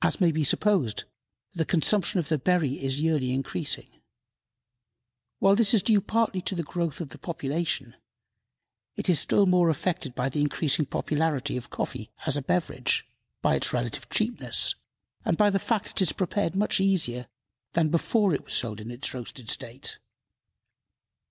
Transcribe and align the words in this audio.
As 0.03 0.19
may 0.19 0.31
be 0.31 0.43
supposed, 0.43 1.03
the 1.53 1.63
consumption 1.63 2.19
of 2.19 2.27
the 2.27 2.39
berry 2.39 2.83
is 2.83 2.99
yearly 2.99 3.31
increasing. 3.31 4.01
While 5.37 5.55
this 5.55 5.75
is 5.75 5.83
due 5.83 6.01
partly 6.01 6.41
to 6.41 6.55
the 6.55 6.63
growth 6.63 7.01
of 7.01 7.21
population, 7.21 7.95
it 8.95 9.09
is 9.09 9.19
still 9.19 9.45
more 9.45 9.69
affected 9.69 10.15
by 10.15 10.27
the 10.29 10.41
increasing 10.41 10.87
popularity 10.87 11.55
of 11.55 11.69
coffee 11.69 12.09
as 12.25 12.35
a 12.35 12.41
beverage, 12.41 13.05
by 13.43 13.53
its 13.53 13.73
relative 13.73 14.09
cheapness, 14.09 14.73
and 15.23 15.37
by 15.37 15.51
the 15.51 15.59
fact 15.59 15.85
that 15.89 16.01
it 16.01 16.01
is 16.01 16.13
prepared 16.13 16.55
much 16.55 16.79
easier 16.79 17.27
than 17.73 17.89
before 17.89 18.33
it 18.33 18.43
was 18.43 18.55
sold 18.55 18.81
in 18.81 18.89
its 18.89 19.13
roasted 19.13 19.51
state. 19.51 19.99